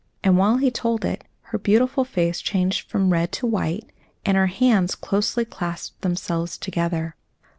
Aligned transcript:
And 0.23 0.35
while 0.35 0.57
he 0.57 0.71
told 0.71 1.05
it, 1.05 1.25
her 1.43 1.59
beautiful 1.59 2.03
face 2.05 2.41
changed 2.41 2.89
from 2.89 3.11
red 3.13 3.31
to 3.33 3.45
white, 3.45 3.87
and 4.25 4.35
her 4.35 4.47
hands 4.47 4.95
closely 4.95 5.45
clasped 5.45 6.01
themselves 6.01 6.57
together. 6.57 7.13